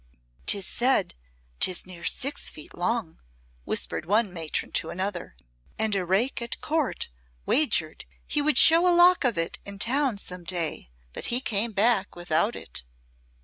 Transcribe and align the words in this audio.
"'Tis 0.47 0.65
said 0.65 1.13
'tis 1.59 1.85
near 1.85 2.03
six 2.03 2.49
feet 2.49 2.73
long," 2.75 3.19
whispered 3.65 4.07
one 4.07 4.33
matron 4.33 4.71
to 4.71 4.89
another; 4.89 5.35
"and 5.77 5.95
a 5.95 6.03
rake 6.03 6.41
at 6.41 6.59
Court 6.59 7.09
wagered 7.45 8.05
he 8.25 8.41
would 8.41 8.57
show 8.57 8.87
a 8.87 8.95
lock 8.97 9.23
of 9.23 9.37
it 9.37 9.59
in 9.63 9.77
town 9.77 10.17
some 10.17 10.43
day, 10.43 10.89
but 11.13 11.25
he 11.25 11.39
came 11.39 11.71
back 11.71 12.15
without 12.15 12.55
it." 12.55 12.83